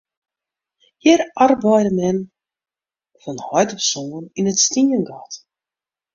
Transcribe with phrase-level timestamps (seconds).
[1.03, 2.17] Hjir arbeide men
[3.21, 5.31] fan heit op soan yn it stiengat.